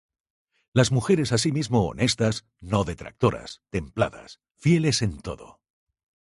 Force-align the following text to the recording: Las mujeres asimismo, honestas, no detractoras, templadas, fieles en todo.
Las 0.73 0.91
mujeres 0.91 1.31
asimismo, 1.31 1.85
honestas, 1.85 2.47
no 2.59 2.83
detractoras, 2.85 3.61
templadas, 3.69 4.39
fieles 4.55 5.03
en 5.03 5.21
todo. 5.21 5.61